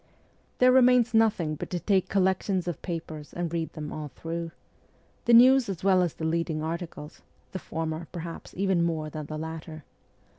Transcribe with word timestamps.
There 0.57 0.71
remains 0.71 1.13
nothing 1.13 1.53
but 1.53 1.69
to 1.69 1.79
take 1.79 2.09
collections 2.09 2.67
of 2.67 2.81
papers 2.81 3.33
and 3.33 3.53
read 3.53 3.73
them 3.73 3.91
all 3.93 4.07
through 4.15 4.49
the 5.25 5.33
news 5.35 5.69
as 5.69 5.83
well 5.83 6.01
as 6.01 6.15
the 6.15 6.25
leading 6.25 6.63
articles 6.63 7.21
the 7.51 7.59
former, 7.59 8.07
perhaps, 8.11 8.55
even 8.57 8.81
more 8.81 9.11
than 9.11 9.27
the 9.27 9.37
latter. 9.37 9.83